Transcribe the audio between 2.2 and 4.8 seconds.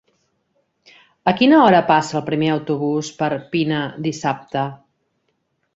el primer autobús per Pina dissabte?